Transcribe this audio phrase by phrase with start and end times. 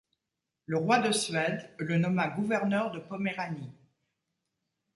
[0.65, 3.71] Le roi de Suède le nomma gouverneur de Poméranie.